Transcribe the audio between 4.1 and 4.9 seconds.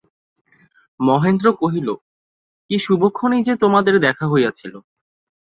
হইয়াছিল।